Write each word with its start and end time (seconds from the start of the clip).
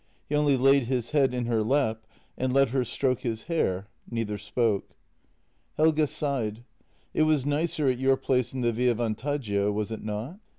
He 0.29 0.33
only 0.35 0.57
laid 0.57 0.85
his 0.85 1.11
head 1.11 1.31
in 1.31 1.45
her 1.45 1.61
lap 1.61 2.07
and 2.35 2.51
let 2.51 2.69
her 2.69 2.83
stroke 2.83 3.19
his 3.19 3.43
hair; 3.43 3.87
neither 4.09 4.39
spoke. 4.39 4.95
Helge 5.77 6.09
sighed:" 6.09 6.63
It 7.13 7.21
was 7.21 7.45
nicer 7.45 7.87
at 7.87 7.99
your 7.99 8.17
place 8.17 8.51
in 8.51 8.61
the 8.61 8.71
Via 8.73 8.95
Van 8.95 9.13
taggio, 9.13 9.71
was 9.71 9.91
it 9.91 10.03
not? 10.03 10.39